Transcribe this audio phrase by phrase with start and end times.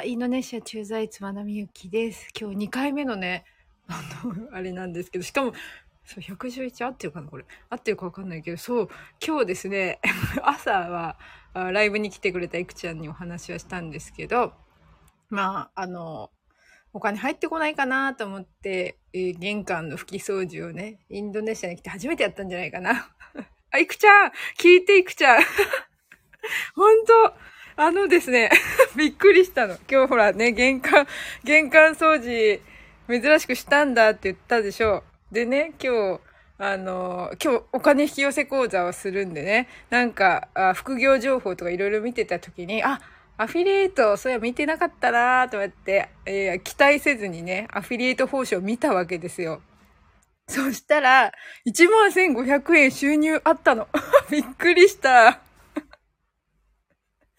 [0.00, 2.28] インドネシア駐在地まなみゆきです。
[2.38, 3.44] 今日2回目のね、
[3.86, 5.52] あの、あれなんですけど、しかも、
[6.04, 7.44] そう、111合ってるかなこれ。
[7.68, 8.88] 合ってるかわかんないけど、そう、
[9.24, 10.00] 今日ですね、
[10.42, 11.18] 朝は、
[11.52, 14.54] ライブに来てくれたいくちゃんにお話はしたんですけど、
[15.28, 16.30] まあ、あの、
[16.94, 23.14] お金入ってこないかなと思って、えー、玄関の拭き掃除をね、インドネシアに来て初めてやったんじゃないかな。
[23.70, 25.42] あ、いくちゃん聞いていくちゃん
[26.74, 28.50] 本当あのですね、
[28.96, 29.76] びっくりしたの。
[29.90, 31.06] 今日ほらね、玄関、
[31.44, 32.60] 玄関掃除、
[33.08, 35.34] 珍しくしたんだって言ったでしょう。
[35.34, 36.20] でね、今日、
[36.58, 43.00] あの、今日お金引き寄せ講座をするんでね、なんか、あ副業情報とかいろいろ見てた時に、あ、
[43.38, 49.62] アフィリエイト、そういや見てなかったなと思って、えー、期待せずにね、アフィリエイト報酬を見たわけですよ。
[50.46, 51.32] そしたら、
[51.66, 53.88] 11,500円収入あったの。
[54.30, 55.40] びっくりした。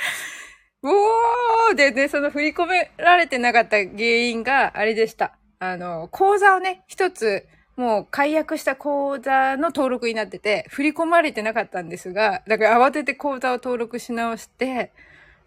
[0.82, 5.36] おーでね、その振り込められてなかった原因があれでした。
[5.58, 14.92] あの、口座をね、一つ、もう解約した口座の登録になってて、振り込まれてなかったんですが、だから慌てて口座を登録し直して、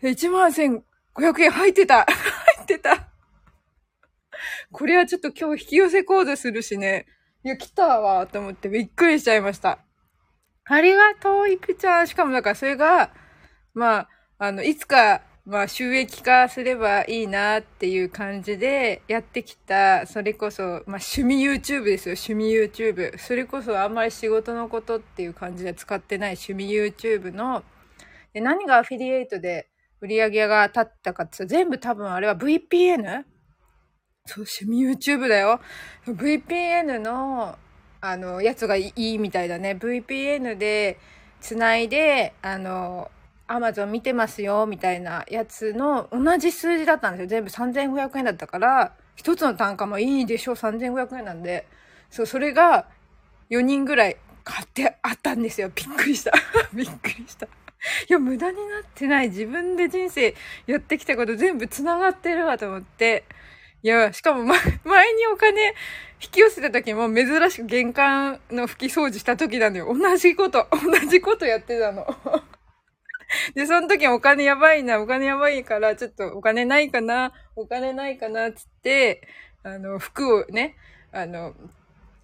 [0.02, 3.08] 1万1500円入ってた 入ってた
[4.72, 7.08] これはちょっと今日引き寄せコードするしね、
[7.44, 9.80] いや、来たわと思ってびっくりしちゃいました。
[10.66, 12.08] ありがとう、いくちゃん。
[12.08, 13.12] しかもだからそれが、
[13.74, 14.10] まあ、
[14.42, 23.18] あの、いつか、まあ、収益化すればいいなっていう感じでやってきた、それこそ、まあ、趣味 YouTube ですよ、趣味 YouTube。
[23.18, 27.66] それこそあんまり仕事のことっていう感じで使ってない趣味 YouTube の、
[28.32, 29.68] で何がアフィリエイトで
[30.00, 33.26] 売り上げが立ったかって全部多分あれは VPN?
[34.26, 35.60] そう、趣味 YouTube だよ。
[36.08, 37.58] VPN の、
[38.00, 39.72] あの、やつがいいみたいだね。
[39.78, 40.98] VPN で、
[41.42, 43.12] つないで、あの、
[43.52, 47.28] アマゾン見てますよ、みたいなやつの同じ数字だったんですよ。
[47.28, 51.66] 全部3500円だったから、一つの単価もいいでしょ、3500円なんで。
[52.12, 52.86] そう、それが
[53.50, 55.72] 4人ぐらい買ってあったんですよ。
[55.74, 56.32] びっくりした。
[56.74, 57.48] びっくりした。
[57.48, 57.50] い
[58.10, 59.30] や、無駄になってない。
[59.30, 60.36] 自分で人生
[60.68, 63.24] やってきたこと全部繋がってるわと思って。
[63.82, 65.74] いや、しかも、ま、前にお金
[66.22, 69.92] 引き寄せた時も珍しく玄関の拭き掃除した時なのよ。
[69.92, 72.06] 同じこと、同じことやってたの。
[73.54, 79.28] で、その時お金やばいな、お金やばいから、ちょっとお金ないかな、お金ないかな、つって、
[79.64, 80.76] あの、服をね、
[81.12, 81.54] あの、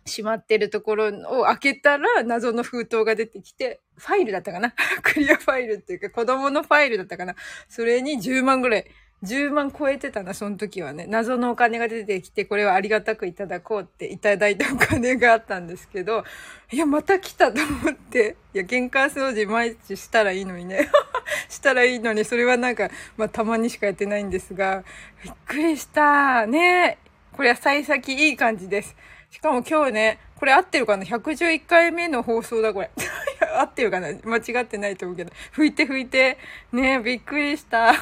[0.05, 1.07] しまってるところ
[1.41, 4.73] を開けたら謎の封筒が出てきて、ファイルだったかな？
[5.01, 7.35] クリアファイルっていうか子供のファイルだったかな？
[7.67, 8.85] それに10万ぐらい
[9.23, 11.07] 10万超えてたな、その時はね。
[11.07, 16.23] 謎のお金が出てきて、これはありがたくいただこうっていただいたお金があったんですけど、
[16.71, 20.89] いや、また来たと思って、いや、玄関掃除毎日したらいいのにね。
[21.49, 24.83] したらいいのに、それはなんか、まあ、たまにしかやってないんですが、
[25.23, 26.45] びっくりした。
[26.45, 26.97] ね
[27.31, 28.95] これは幸先いい感じです。
[29.29, 32.91] しかも今日ね、これ合ってるかな ?111 回目の放送だ、これ。
[33.57, 34.07] 合ってるかな？
[34.23, 35.31] 間違ってないと思うけど。
[35.53, 36.37] 拭いて拭いて。
[36.71, 37.93] ねびっくりした。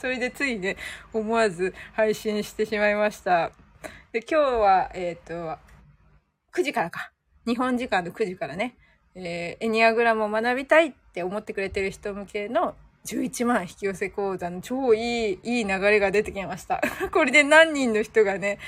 [0.00, 0.78] それでついね、
[1.12, 3.52] 思わず配信してしまいました。
[4.12, 5.58] で、今日は、えっ、ー、と、
[6.54, 7.12] 9時からか。
[7.46, 8.78] 日本時間の9時からね、
[9.14, 12.74] えー、エニアグラムを学びたいって思ってくれてる人向けの
[13.04, 16.80] 11万引き寄せ講座の超いい、いい流れが出てきました。
[17.12, 18.58] これで何人の人がね、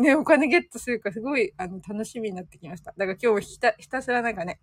[0.00, 2.94] ね、お金ゲットするかすごい、あの、楽しみになってきました。
[2.96, 4.60] だから今日もひた、ひたすらなんかね、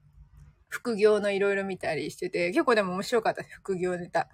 [0.69, 4.27] 副業のいろいろ見たりしてて、結構でも面白かった副業ネタ。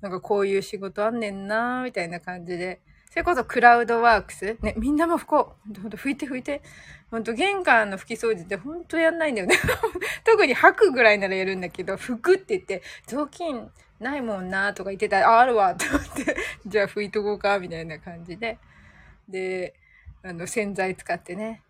[0.00, 2.80] なんかこういう仕事あんねんなーみたいな感じで。
[3.10, 4.56] それこそクラウドワークス。
[4.60, 5.80] ね、みんなも拭こう。
[5.80, 6.62] ほんと拭いて拭いて。
[7.10, 9.56] ほんと玄関の拭き掃除ってほんとやんないんだよね。
[10.24, 18.58] 特に吐くぐらいならやるんだけど、拭くって言って、雑巾ないもんなとか言ってたら、あ、あるわと思って、じゃあ拭いとこうか、みたいな感じで。
[19.28, 19.74] で、
[20.22, 21.62] あの、洗剤使ってね、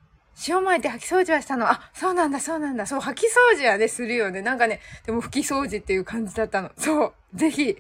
[0.47, 1.69] 塩巻いて掃き掃除はしたの？
[1.69, 2.87] あ、そうなんだ、そうなんだ。
[2.87, 4.43] そう、掃き掃除はね、するよね。
[4.43, 6.71] なんかね、でも拭き掃除っていう感じだったの。
[6.77, 7.15] そう。
[7.35, 7.77] ぜひ、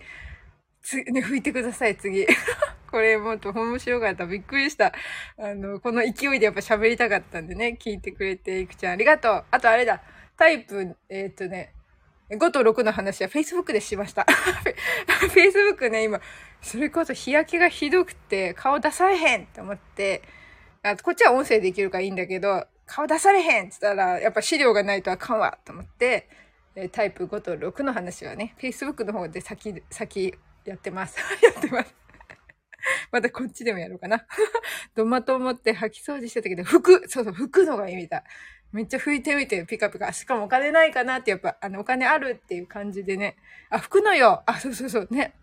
[0.82, 2.26] つ、ね、拭いてください、次。
[2.91, 4.26] これもっと面白かった。
[4.26, 4.93] びっくりした。
[5.38, 9.44] あの、この勢いでやっぱ喋りたかったんでね、聞いてくれて、いくちゃんありがとう。
[9.50, 10.02] あとあれだ、
[10.37, 11.75] タイプ、えー、っとね、
[12.31, 14.26] 5と6の話は Facebook でしました。
[15.32, 16.20] Facebook ね、今、
[16.62, 20.22] それこそ日焼けがひどくて顔出されへんって思って、
[20.82, 26.28] あこっちは音声できるからいいんだけど、顔出されへんって言ったら、やっぱ資料がないとあかんわと思って、
[26.75, 30.34] えタイプ5と6の話はね、Facebook の方で先、先
[30.64, 31.19] やってます。
[31.42, 31.94] やってます。
[33.10, 34.26] またこっちでもやろうかな。
[34.94, 38.22] ドマと思って掃き掃除してたけど、拭くそうそう、拭くのがいいみたい。
[38.72, 40.12] めっちゃ拭いてみて、ピカピカ。
[40.12, 43.36] しかもお金ないかなってやっぱ、あの、お金あるっていう感じでね。
[43.70, 45.34] あ、拭くのよあ、そうそうそう、ね。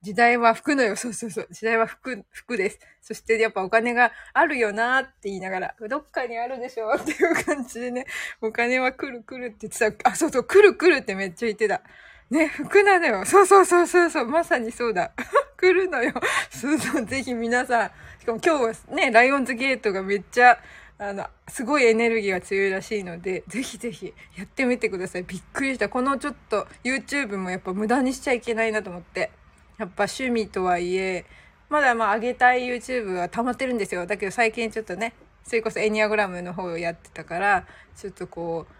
[0.00, 0.96] 時代は服のよ。
[0.96, 1.48] そう そうそう。
[1.50, 2.78] 時代は服、服です。
[3.00, 8.06] そしてやっぱお金があるよなって言いながら、どっかにあるでしょ っていう感じでね、
[8.40, 10.10] お金は来る来るって言ってた。
[10.10, 11.82] あ、そうそう、来る来るってめっちゃ言ってた。
[12.30, 13.24] ね、服なのよ。
[13.24, 14.26] そうそうそうそうそう。
[14.28, 15.12] まさにそうだ。
[15.56, 16.12] 来るのよ。
[16.50, 17.06] そうそう。
[17.06, 17.90] ぜひ皆さん。
[18.20, 20.60] しかも今日はね、ライオンズゲートがめっちゃ、
[20.98, 25.22] あの、すごいエネルギーが強いらしいので、ぜひぜひやってみてください。
[25.22, 25.88] びっくりした。
[25.88, 29.30] このちょっと YouTube もやっぱ無駄にしちゃいけないなと思って。
[29.78, 31.24] やっぱ趣味とはいえ、
[31.68, 34.06] まだまあ上げたい YouTube は溜まってるんですよ。
[34.06, 35.14] だけど最近ちょっとね、
[35.44, 37.66] それこそエニアグラムの方をやってたから、
[37.96, 38.72] ちょっとこう、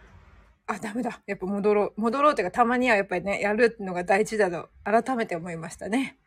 [0.66, 1.22] あ、ダメだ。
[1.26, 2.00] やっぱ戻ろう。
[2.00, 6.18] 戻ろうっていうか、たまにはやっぱりね、やるのが大事だと、改めて思いましたね。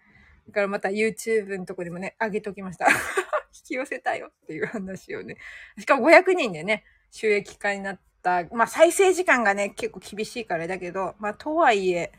[0.48, 2.88] だからまた YouTube のとこでもね、上げときました。
[3.54, 5.38] 引き寄せたよっていう話をね。
[5.78, 8.46] しかも500人でね、収益化になった。
[8.52, 12.12] まあ再生時間がね、結構厳しいからだけど、まあとはいえ、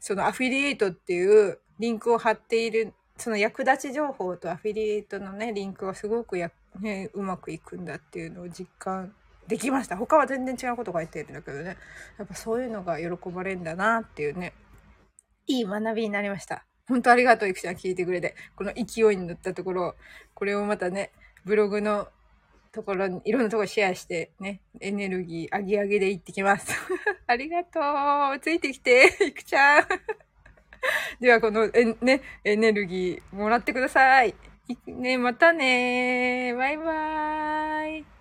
[0.00, 9.14] そのアフィリエイトっていうリンクを貼っている、その役立ち情報とアフィリエイトのね、リンクはすごくや、ね、うまくいくんだっていうのを実感
[9.48, 9.96] できました。
[9.96, 11.76] 他は全然違うこと書いてるんだけどね。
[12.18, 14.52] やっぱそういうのが喜ばれるんだなっていうね。
[15.46, 16.64] いい学びになりました。
[16.86, 18.34] 本当ありがとう、いくちゃん聞いてくれて。
[18.56, 19.94] この勢いに乗ったところ、
[20.34, 21.12] これをまたね、
[21.44, 22.08] ブログの
[22.72, 26.70] ところに、いろんなところシェアして、ね、エネルギー上げ上げで行ってきます。
[27.26, 27.80] ありがと
[28.36, 28.40] う。
[28.40, 29.86] ついてきて、いくちゃん。
[31.20, 34.34] では、このえ、ね、エネルギーもらってください。
[34.86, 38.17] ね、またねバイバーイ。